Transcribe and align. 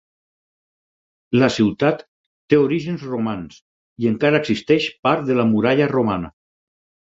La 1.43 1.49
ciutat 1.55 2.01
té 2.53 2.59
orígens 2.63 3.05
romans 3.11 3.61
i 4.05 4.11
encara 4.15 4.43
existeix 4.43 4.91
part 5.09 5.31
de 5.31 5.39
la 5.41 5.49
muralla 5.55 5.93
romana. 5.95 6.35